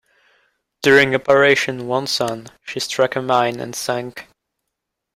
During 0.81 1.13
Operation 1.13 1.81
Wonsan 1.81 2.49
she 2.65 2.79
struck 2.79 3.15
a 3.15 3.21
mine 3.21 3.59
and 3.59 3.75
sunk. 3.75 4.25